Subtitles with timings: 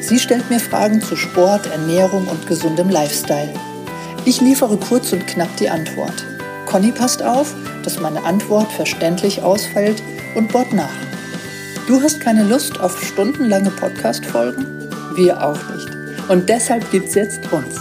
[0.00, 3.52] Sie stellt mir Fragen zu Sport, Ernährung und gesundem Lifestyle.
[4.24, 6.24] Ich liefere kurz und knapp die Antwort.
[6.66, 10.02] Conny passt auf, dass meine Antwort verständlich ausfällt
[10.34, 10.94] und bohrt nach.
[11.86, 14.90] Du hast keine Lust auf stundenlange Podcast-Folgen?
[15.14, 15.88] Wir auch nicht.
[16.28, 17.78] Und deshalb gibt's jetzt uns.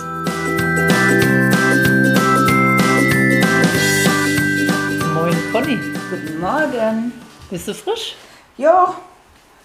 [5.13, 5.79] Moin Conny.
[6.09, 7.11] Guten Morgen.
[7.49, 8.15] Bist du frisch?
[8.57, 8.95] Ja,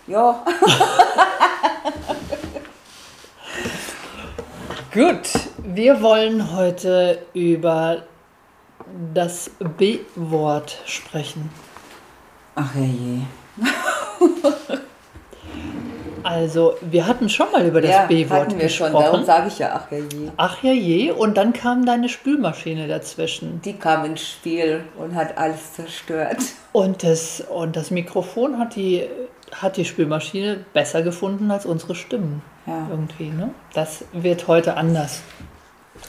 [0.06, 0.44] ja.
[4.92, 5.30] Gut,
[5.62, 8.02] wir wollen heute über
[9.14, 11.48] das B-Wort sprechen.
[12.56, 13.20] Ach je.
[16.24, 18.88] Also, wir hatten schon mal über das ja, B-Wort hatten wir schon.
[18.88, 19.04] gesprochen.
[19.04, 20.30] Darum sage ich ja ach je.
[20.36, 23.62] Ach ja je, und dann kam deine Spülmaschine dazwischen.
[23.64, 26.38] Die kam ins Spiel und hat alles zerstört.
[26.72, 29.06] Und das, und das Mikrofon hat die,
[29.52, 32.42] hat die Spülmaschine besser gefunden als unsere Stimmen.
[32.66, 32.86] Ja.
[32.90, 33.50] Irgendwie, ne?
[33.72, 35.22] Das wird heute anders.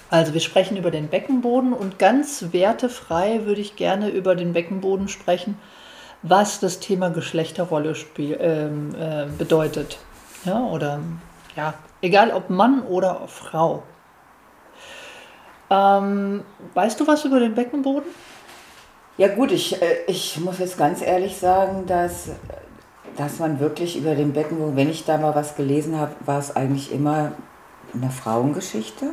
[0.10, 5.08] Also wir sprechen über den Beckenboden und ganz wertefrei würde ich gerne über den Beckenboden
[5.08, 5.58] sprechen,
[6.22, 9.98] was das Thema Geschlechterrolle spiel, ähm, äh, bedeutet.
[10.46, 11.00] Ja, oder
[11.56, 13.84] ja, egal ob Mann oder Frau.
[15.70, 16.44] Ähm,
[16.74, 18.10] weißt du was über den Beckenboden?
[19.18, 22.30] Ja gut, ich, äh, ich muss jetzt ganz ehrlich sagen, dass,
[23.18, 26.56] dass man wirklich über den Beckenboden, wenn ich da mal was gelesen habe, war es
[26.56, 27.34] eigentlich immer
[27.94, 29.08] eine Frauengeschichte.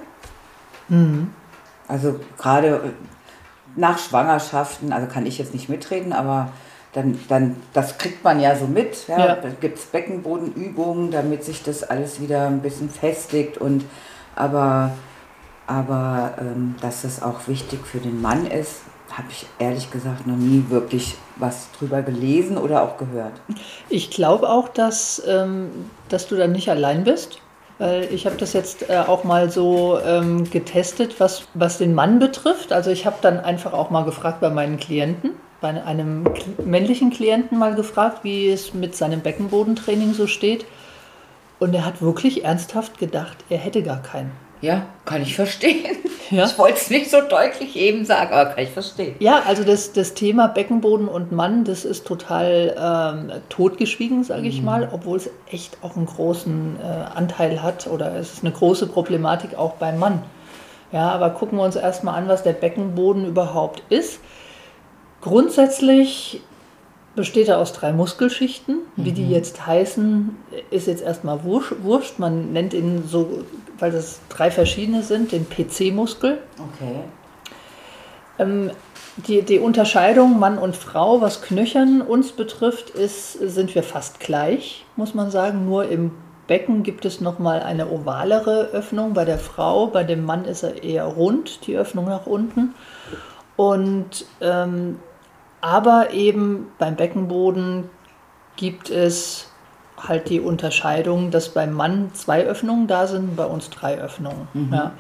[1.88, 2.80] Also gerade äh,
[3.76, 6.50] nach Schwangerschaften, also kann ich jetzt nicht mitreden, aber
[6.92, 9.08] dann, dann das kriegt man ja so mit.
[9.08, 9.18] Ja?
[9.18, 9.34] Ja.
[9.36, 13.58] Da gibt es Beckenbodenübungen, damit sich das alles wieder ein bisschen festigt.
[13.58, 13.84] Und,
[14.34, 14.92] aber
[15.68, 18.80] aber ähm, dass es auch wichtig für den Mann ist,
[19.18, 23.32] habe ich ehrlich gesagt noch nie wirklich was drüber gelesen oder auch gehört.
[23.88, 25.70] Ich glaube auch, dass, ähm,
[26.08, 27.40] dass du da nicht allein bist.
[27.78, 32.18] Weil ich habe das jetzt äh, auch mal so ähm, getestet, was, was den Mann
[32.18, 32.72] betrifft.
[32.72, 35.30] Also ich habe dann einfach auch mal gefragt bei meinen Klienten,
[35.60, 36.24] bei einem
[36.64, 40.66] männlichen Klienten mal gefragt, wie es mit seinem Beckenbodentraining so steht.
[41.60, 44.32] Und er hat wirklich ernsthaft gedacht, er hätte gar keinen.
[44.60, 45.96] Ja, kann ich verstehen.
[46.30, 46.44] Ja.
[46.46, 49.16] Ich wollte es nicht so deutlich eben sagen, aber kann ich verstehen.
[49.18, 54.62] Ja, also das, das Thema Beckenboden und Mann, das ist total ähm, totgeschwiegen, sage ich
[54.62, 58.86] mal, obwohl es echt auch einen großen äh, Anteil hat oder es ist eine große
[58.86, 60.22] Problematik auch beim Mann.
[60.92, 64.20] Ja, aber gucken wir uns erstmal an, was der Beckenboden überhaupt ist.
[65.20, 66.40] Grundsätzlich
[67.14, 68.78] besteht er aus drei Muskelschichten.
[68.96, 70.36] Wie die jetzt heißen,
[70.70, 72.18] ist jetzt erstmal wurscht.
[72.18, 73.44] Man nennt ihn so,
[73.78, 76.38] weil das drei verschiedene sind, den PC-Muskel.
[76.58, 77.00] Okay.
[78.38, 78.70] Ähm,
[79.26, 84.84] die, die Unterscheidung Mann und Frau, was Knöchern uns betrifft, ist, sind wir fast gleich,
[84.96, 85.66] muss man sagen.
[85.66, 86.12] Nur im
[86.46, 89.88] Becken gibt es nochmal eine ovalere Öffnung bei der Frau.
[89.88, 92.74] Bei dem Mann ist er eher rund, die Öffnung nach unten.
[93.56, 94.98] Und ähm,
[95.60, 97.90] aber eben beim Beckenboden
[98.56, 99.50] gibt es
[100.06, 104.48] halt die Unterscheidung, dass beim Mann zwei Öffnungen da sind, bei uns drei Öffnungen.
[104.70, 104.92] Ja.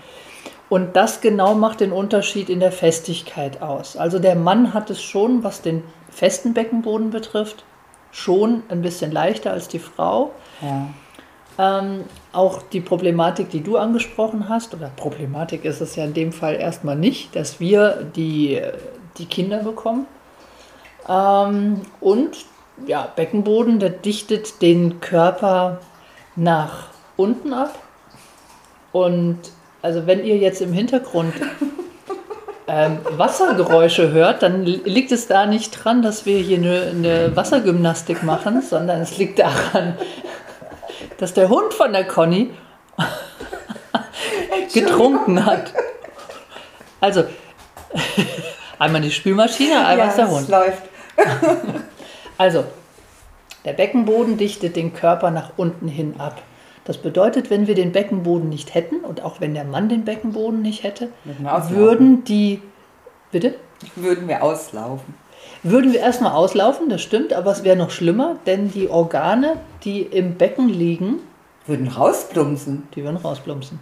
[0.68, 3.96] Und das genau macht den Unterschied in der Festigkeit aus.
[3.96, 7.64] Also der Mann hat es schon, was den festen Beckenboden betrifft,
[8.10, 10.32] schon ein bisschen leichter als die Frau.
[10.60, 10.88] Ja.
[11.58, 16.32] Ähm, auch die Problematik, die du angesprochen hast, oder Problematik ist es ja in dem
[16.32, 18.60] Fall erstmal nicht, dass wir die,
[19.16, 20.06] die Kinder bekommen.
[21.08, 22.44] Ähm, und
[22.86, 25.80] ja, Beckenboden, der dichtet den Körper
[26.36, 27.78] nach unten ab.
[28.92, 29.38] Und
[29.82, 31.34] also wenn ihr jetzt im Hintergrund
[32.68, 37.36] ähm, Wassergeräusche hört, dann li- liegt es da nicht dran, dass wir hier eine, eine
[37.36, 39.96] Wassergymnastik machen, sondern es liegt daran,
[41.18, 42.50] dass der Hund von der Conny
[44.72, 45.72] getrunken hat.
[47.00, 47.24] Also,
[48.78, 50.48] einmal die Spülmaschine, einmal ist der es Hund.
[50.48, 50.82] läuft.
[52.38, 52.64] Also,
[53.64, 56.40] der Beckenboden dichtet den Körper nach unten hin ab.
[56.84, 60.62] Das bedeutet, wenn wir den Beckenboden nicht hätten und auch wenn der Mann den Beckenboden
[60.62, 61.10] nicht hätte,
[61.68, 62.62] würden die.
[63.30, 63.56] Bitte?
[63.94, 65.14] Würden wir auslaufen.
[65.62, 70.02] Würden wir erstmal auslaufen, das stimmt, aber es wäre noch schlimmer, denn die Organe, die
[70.02, 71.16] im Becken liegen,
[71.66, 73.78] Würden rausplumpsen, die würden rausplumpsen.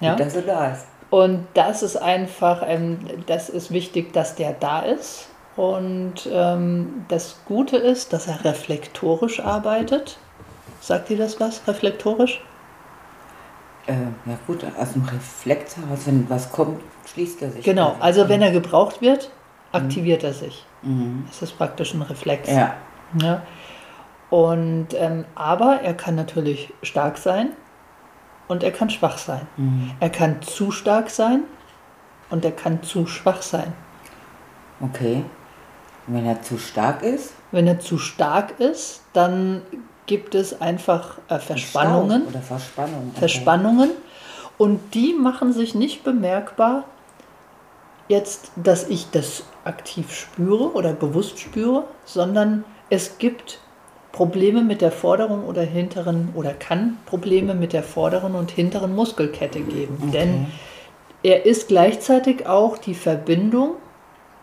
[0.00, 0.08] ja?
[0.08, 0.16] Ja?
[0.16, 0.86] dass er da ist.
[1.10, 5.28] Und das ist einfach, ähm, das ist wichtig, dass der da ist.
[5.56, 10.18] Und ähm, das Gute ist, dass er reflektorisch arbeitet.
[10.80, 12.40] Sagt dir das was, reflektorisch?
[13.86, 13.92] Äh,
[14.26, 17.64] ja gut, aus dem Reflex heraus, wenn was kommt, schließt er sich.
[17.64, 19.30] Genau, also wenn er gebraucht wird,
[19.72, 20.28] aktiviert mhm.
[20.28, 20.66] er sich.
[20.82, 21.24] Mhm.
[21.28, 22.50] Das ist praktisch ein Reflex.
[22.50, 22.74] Ja.
[23.20, 23.42] ja.
[24.30, 27.50] Und, ähm, aber er kann natürlich stark sein
[28.48, 29.46] und er kann schwach sein.
[29.56, 29.92] Mhm.
[30.00, 31.44] Er kann zu stark sein
[32.30, 33.72] und er kann zu schwach sein.
[34.80, 35.24] Okay.
[36.06, 37.32] Wenn er zu stark ist?
[37.50, 39.62] Wenn er zu stark ist, dann
[40.06, 42.26] gibt es einfach äh, Verspannungen.
[42.26, 43.08] Oder Verspannungen.
[43.10, 43.20] Okay.
[43.20, 43.90] Verspannungen.
[44.58, 46.84] Und die machen sich nicht bemerkbar,
[48.08, 53.60] jetzt, dass ich das aktiv spüre oder bewusst spüre, sondern es gibt
[54.12, 59.60] Probleme mit der vorderen oder hinteren oder kann Probleme mit der vorderen und hinteren Muskelkette
[59.60, 59.96] geben.
[60.00, 60.10] Okay.
[60.12, 60.46] Denn
[61.22, 63.76] er ist gleichzeitig auch die Verbindung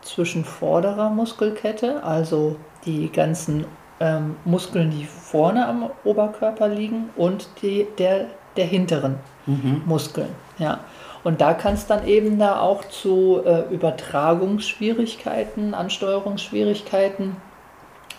[0.02, 3.64] zwischen vorderer Muskelkette, also die ganzen
[4.00, 8.26] ähm, Muskeln, die vorne am Oberkörper liegen, und die, der,
[8.56, 9.16] der hinteren
[9.46, 9.82] mhm.
[9.86, 10.28] Muskeln.
[10.58, 10.80] Ja.
[11.24, 17.36] Und da kann es dann eben da auch zu äh, Übertragungsschwierigkeiten, Ansteuerungsschwierigkeiten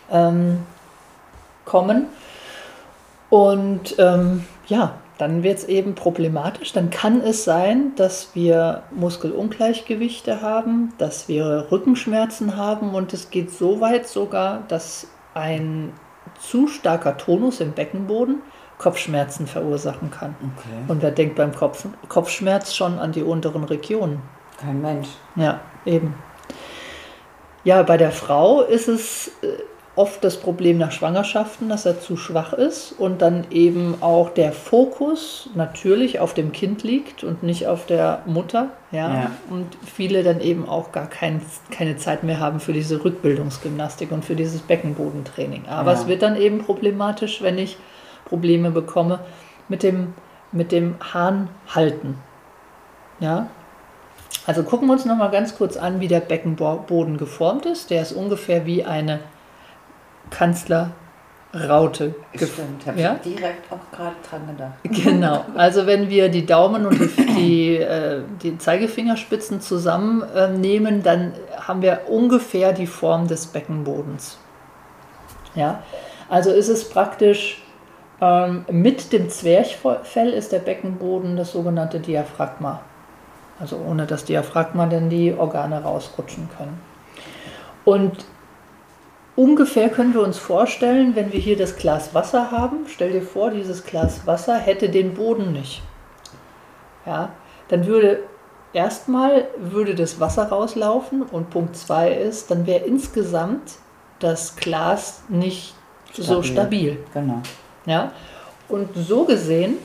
[0.10, 0.60] ähm,
[1.66, 2.08] kommen.
[3.30, 6.74] Und ähm, ja, dann wird es eben problematisch.
[6.74, 13.52] Dann kann es sein, dass wir Muskelungleichgewichte haben, dass wir Rückenschmerzen haben und es geht
[13.52, 15.94] so weit sogar, dass ein
[16.40, 18.42] zu starker Tonus im Beckenboden
[18.78, 20.36] Kopfschmerzen verursachen kann.
[20.42, 20.92] Okay.
[20.92, 24.22] Und wer denkt beim Kopf, Kopfschmerz schon an die unteren Regionen?
[24.60, 25.08] Kein Mensch.
[25.36, 26.16] Ja, eben.
[27.64, 29.48] Ja, bei der Frau ist es äh,
[29.96, 34.52] oft das Problem nach Schwangerschaften, dass er zu schwach ist und dann eben auch der
[34.52, 38.70] Fokus natürlich auf dem Kind liegt und nicht auf der Mutter.
[38.92, 39.14] Ja?
[39.14, 39.32] ja.
[39.52, 44.26] Und viele dann eben auch gar kein, keine Zeit mehr haben für diese Rückbildungsgymnastik und
[44.26, 45.68] für dieses Beckenbodentraining.
[45.68, 46.00] Aber ja.
[46.00, 47.78] es wird dann eben problematisch, wenn ich
[48.26, 49.20] Probleme bekomme
[49.70, 50.16] mit dem,
[50.52, 52.18] mit dem Hahn halten.
[53.20, 53.48] Ja?
[54.48, 57.92] Also gucken wir uns nochmal ganz kurz an, wie der Beckenboden geformt ist.
[57.92, 59.20] Der ist ungefähr wie eine
[60.34, 62.16] Kanzlerraute.
[62.36, 63.16] Stimmt, habe ja?
[63.24, 64.74] ich direkt auch gerade dran gedacht.
[64.84, 67.00] Genau, also wenn wir die Daumen und
[67.38, 74.38] die, äh, die Zeigefingerspitzen zusammennehmen, äh, dann haben wir ungefähr die Form des Beckenbodens.
[75.56, 75.84] Ja,
[76.30, 77.62] also ist es praktisch
[78.20, 82.82] ähm, mit dem Zwerchfell ist der Beckenboden das sogenannte Diaphragma.
[83.60, 86.82] Also ohne das Diaphragma dann die Organe rausrutschen können.
[87.86, 88.26] Und
[89.36, 93.50] Ungefähr können wir uns vorstellen, wenn wir hier das Glas Wasser haben, stell dir vor,
[93.50, 95.82] dieses Glas Wasser hätte den Boden nicht.
[97.06, 97.30] Ja,
[97.70, 98.20] dann würde
[98.74, 103.74] erstmal würde das Wasser rauslaufen und Punkt 2 ist, dann wäre insgesamt
[104.20, 105.74] das Glas nicht
[106.12, 106.26] stabil.
[106.26, 106.98] so stabil.
[107.14, 107.42] Genau.
[107.86, 108.12] Ja,
[108.70, 109.78] und so gesehen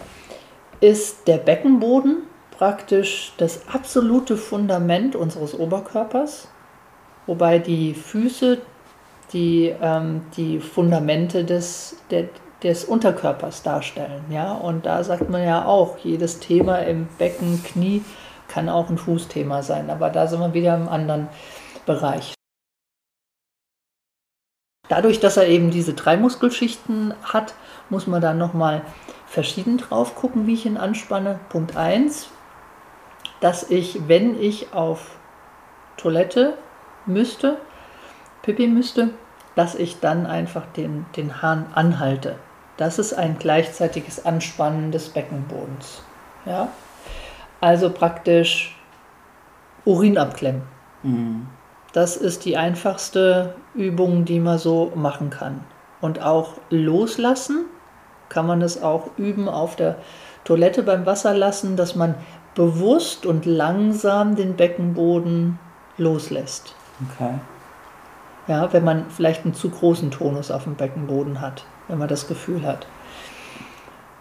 [0.80, 2.18] ist der Beckenboden
[2.50, 6.48] praktisch das absolute Fundament unseres Oberkörpers,
[7.26, 8.58] wobei die Füße
[9.32, 12.28] die, ähm, die Fundamente des, der,
[12.62, 14.24] des Unterkörpers darstellen.
[14.30, 14.52] Ja?
[14.52, 18.02] Und da sagt man ja auch, jedes Thema im Becken, Knie
[18.48, 21.28] kann auch ein Fußthema sein, aber da sind wir wieder im anderen
[21.84, 22.34] Bereich.
[24.88, 27.54] Dadurch, dass er eben diese drei Muskelschichten hat,
[27.90, 28.82] muss man dann nochmal
[29.26, 31.38] verschieden drauf gucken, wie ich ihn anspanne.
[31.50, 32.30] Punkt 1,
[33.40, 35.18] dass ich, wenn ich auf
[35.98, 36.56] Toilette
[37.04, 37.58] müsste,
[38.48, 39.10] Pipi müsste,
[39.56, 42.36] dass ich dann einfach den, den Hahn anhalte.
[42.78, 46.02] Das ist ein gleichzeitiges Anspannen des Beckenbodens.
[46.46, 46.68] Ja?
[47.60, 48.74] Also praktisch
[49.84, 50.62] Urin abklemmen.
[51.02, 51.46] Mhm.
[51.92, 55.62] Das ist die einfachste Übung, die man so machen kann.
[56.00, 57.66] Und auch loslassen
[58.30, 59.96] kann man das auch üben auf der
[60.44, 62.14] Toilette beim Wasserlassen, dass man
[62.54, 65.58] bewusst und langsam den Beckenboden
[65.98, 66.74] loslässt.
[67.12, 67.34] Okay.
[68.48, 72.26] Ja, wenn man vielleicht einen zu großen Tonus auf dem Beckenboden hat, wenn man das
[72.26, 72.86] Gefühl hat.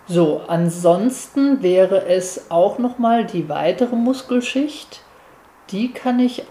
[0.05, 5.01] So, ansonsten wäre es auch nochmal die weitere Muskelschicht.
[5.72, 6.43] Die kann ich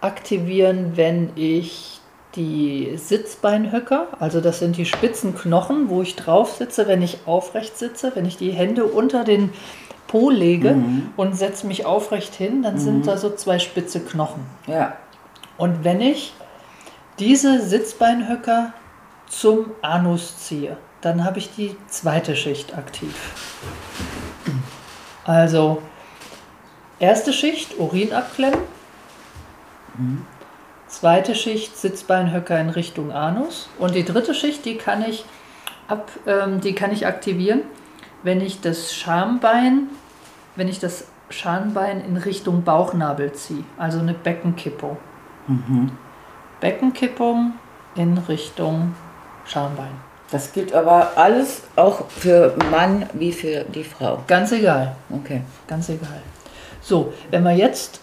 [0.00, 2.00] aktivieren, wenn ich
[2.34, 7.76] die Sitzbeinhöcker, also das sind die spitzen Knochen, wo ich drauf sitze, wenn ich aufrecht
[7.76, 9.50] sitze, wenn ich die Hände unter den
[10.06, 11.10] Po lege mhm.
[11.16, 12.78] und setze mich aufrecht hin, dann mhm.
[12.78, 14.42] sind da so zwei spitze Knochen.
[14.66, 14.94] Ja.
[15.58, 16.32] Und wenn ich
[17.22, 18.72] diese Sitzbeinhöcker
[19.28, 23.14] zum Anus ziehe, dann habe ich die zweite Schicht aktiv.
[25.24, 25.80] Also
[26.98, 28.60] Erste Schicht, Urin abklemmen.
[30.86, 33.68] Zweite Schicht, Sitzbeinhöcker in Richtung Anus.
[33.78, 35.24] Und die dritte Schicht, die kann ich,
[35.88, 37.62] ab, ähm, die kann ich aktivieren,
[38.22, 39.88] wenn ich das Schambein,
[40.54, 43.64] wenn ich das Schambein in Richtung Bauchnabel ziehe.
[43.78, 44.96] Also eine Beckenkippung.
[46.62, 47.52] Beckenkippung
[47.96, 48.94] in Richtung
[49.44, 49.90] Schambein.
[50.30, 54.20] Das gilt aber alles auch für Mann wie für die Frau.
[54.28, 54.96] Ganz egal.
[55.10, 55.42] Okay.
[55.66, 56.22] Ganz egal.
[56.80, 58.00] So, wenn man jetzt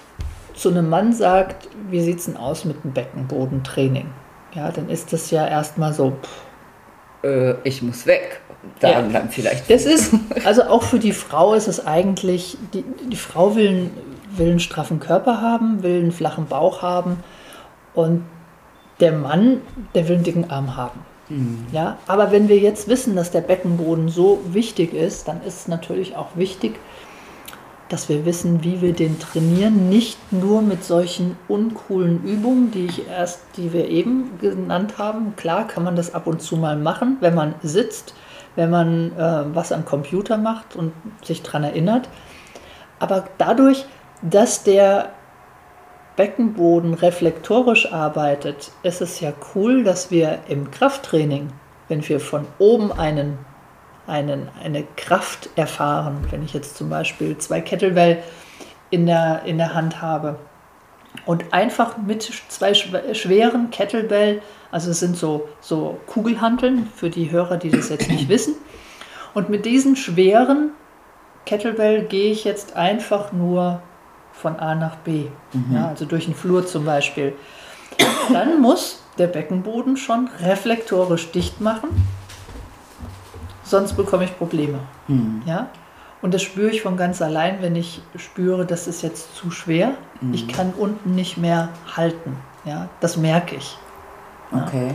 [0.53, 4.07] zu einem Mann sagt, wie sieht es denn aus mit dem Beckenbodentraining?
[4.53, 6.13] Ja, dann ist das ja erstmal so.
[7.23, 8.41] Äh, ich muss weg.
[8.81, 9.69] Sagen dann vielleicht.
[9.71, 10.13] Das ist,
[10.45, 13.97] also auch für die Frau ist es eigentlich, die, die Frau will, einen-
[14.35, 17.23] will einen straffen Körper haben, will einen flachen Bauch haben
[17.93, 18.23] und
[18.99, 19.61] der Mann,
[19.95, 20.99] der will einen dicken Arm haben.
[21.71, 25.67] Ja, aber wenn wir jetzt wissen, dass der Beckenboden so wichtig ist, dann ist es
[25.67, 26.79] natürlich auch wichtig,
[27.87, 29.89] dass wir wissen, wie wir den trainieren.
[29.89, 35.35] Nicht nur mit solchen uncoolen Übungen, die ich erst, die wir eben genannt haben.
[35.35, 38.15] Klar kann man das ab und zu mal machen, wenn man sitzt,
[38.55, 42.09] wenn man äh, was am Computer macht und sich daran erinnert.
[42.99, 43.85] Aber dadurch,
[44.21, 45.13] dass der
[46.19, 51.47] Beckenboden reflektorisch arbeitet, ist es ja cool, dass wir im Krafttraining,
[51.87, 53.37] wenn wir von oben einen,
[54.05, 58.21] einen, eine Kraft erfahren, wenn ich jetzt zum Beispiel zwei Kettlebell
[58.89, 60.35] in der, in der Hand habe
[61.25, 67.31] und einfach mit zwei schw- schweren Kettlebell, also es sind so, so Kugelhanteln für die
[67.31, 68.55] Hörer, die das jetzt nicht wissen,
[69.33, 70.71] und mit diesen schweren
[71.45, 73.81] Kettlebell gehe ich jetzt einfach nur
[74.41, 75.25] von A nach B,
[75.71, 77.33] ja, also durch den Flur zum Beispiel.
[78.31, 81.89] Dann muss der Beckenboden schon reflektorisch dicht machen,
[83.63, 84.79] sonst bekomme ich Probleme.
[85.45, 85.67] Ja?
[86.21, 89.93] Und das spüre ich von ganz allein, wenn ich spüre, das ist jetzt zu schwer.
[90.33, 92.35] Ich kann unten nicht mehr halten.
[92.65, 92.89] Ja?
[92.99, 93.77] Das merke ich.
[94.51, 94.93] Okay.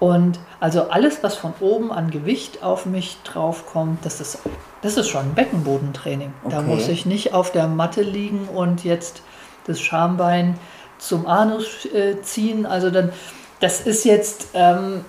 [0.00, 4.38] Und also alles, was von oben an Gewicht auf mich draufkommt, das ist,
[4.82, 6.32] das ist schon ein Beckenbodentraining.
[6.48, 6.66] Da Okay.
[6.68, 9.22] muss ich nicht auf der Matte liegen und jetzt
[9.66, 10.56] das Schambein
[10.98, 12.64] zum Anus äh, ziehen.
[12.64, 13.12] Also dann,
[13.60, 15.04] das ist jetzt ähm,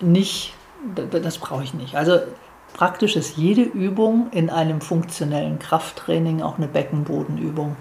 [0.00, 0.54] nicht,
[1.10, 1.96] das brauche ich nicht.
[1.96, 2.18] Also
[2.74, 7.76] praktisch ist jede Übung in einem funktionellen Krafttraining auch eine Beckenbodenübung.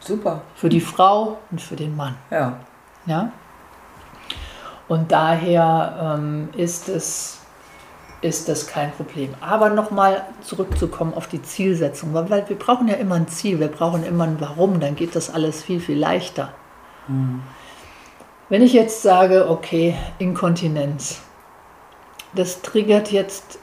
[0.00, 0.40] Super.
[0.54, 2.14] Für die Frau und für den Mann.
[2.30, 2.60] Ja.
[3.04, 3.30] Ja?
[4.90, 7.38] Und daher ähm, ist, es,
[8.22, 9.32] ist das kein Problem.
[9.40, 13.68] Aber nochmal zurückzukommen auf die Zielsetzung, weil, weil wir brauchen ja immer ein Ziel, wir
[13.68, 16.52] brauchen immer ein Warum, dann geht das alles viel, viel leichter.
[18.48, 21.20] Wenn ich jetzt sage, okay, Inkontinenz,
[22.34, 23.60] das triggert jetzt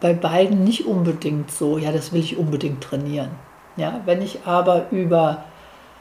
[0.00, 3.32] bei beiden nicht unbedingt so, ja, das will ich unbedingt trainieren.
[3.76, 5.44] Ja, wenn ich aber über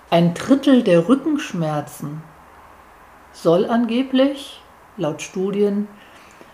[0.10, 2.22] ein Drittel der Rückenschmerzen
[3.41, 4.62] soll angeblich,
[4.98, 5.88] laut Studien,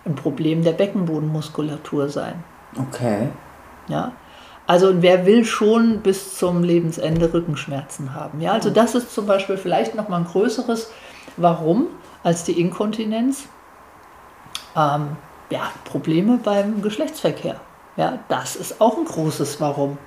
[0.05, 2.43] ein Problem der Beckenbodenmuskulatur sein.
[2.77, 3.29] Okay.
[3.87, 4.11] Ja?
[4.65, 8.39] Also wer will schon bis zum Lebensende Rückenschmerzen haben?
[8.41, 10.91] Ja, also das ist zum Beispiel vielleicht noch mal ein größeres
[11.35, 11.87] Warum
[12.23, 13.47] als die Inkontinenz.
[14.75, 15.17] Ähm,
[15.49, 17.59] ja, Probleme beim Geschlechtsverkehr.
[17.97, 19.97] Ja, das ist auch ein großes Warum.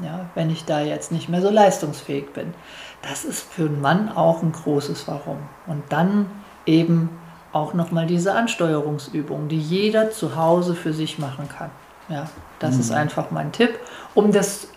[0.00, 2.54] Ja, wenn ich da jetzt nicht mehr so leistungsfähig bin.
[3.02, 5.38] Das ist für einen Mann auch ein großes Warum.
[5.66, 6.26] Und dann
[6.66, 7.10] eben
[7.52, 11.70] auch nochmal diese Ansteuerungsübung, die jeder zu Hause für sich machen kann.
[12.08, 12.28] Ja,
[12.58, 13.78] das ist einfach mein Tipp,
[14.14, 14.68] um das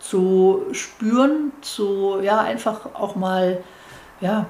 [0.00, 3.62] zu spüren, zu ja einfach auch mal
[4.20, 4.46] ja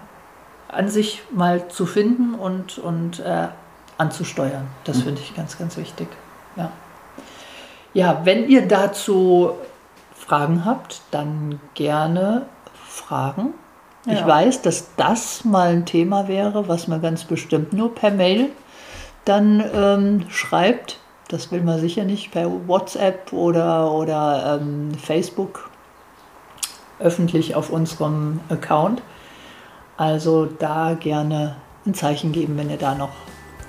[0.69, 3.49] an sich mal zu finden und und äh,
[3.99, 4.67] anzusteuern.
[4.85, 6.09] Das finde ich ganz ganz wichtig.
[6.57, 6.71] Ja.
[7.95, 9.53] Ja, wenn ihr dazu
[10.27, 12.47] Fragen habt, dann gerne
[12.87, 13.55] fragen.
[14.07, 14.27] Ich Ja.
[14.27, 18.51] weiß, dass das mal ein Thema wäre, was man ganz bestimmt nur per Mail
[19.25, 20.99] dann ähm, schreibt.
[21.29, 25.71] Das will man sicher nicht per WhatsApp oder, oder ähm, Facebook
[26.99, 29.03] öffentlich auf unserem Account.
[29.97, 33.13] Also da gerne ein Zeichen geben, wenn ihr da noch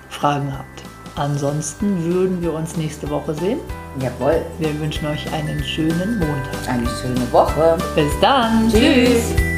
[0.09, 0.83] Fragen habt.
[1.15, 3.59] Ansonsten würden wir uns nächste Woche sehen.
[3.99, 4.41] Jawohl.
[4.59, 6.67] Wir wünschen euch einen schönen Montag.
[6.67, 7.77] Eine schöne Woche.
[7.95, 8.69] Bis dann.
[8.69, 9.52] Tschüss.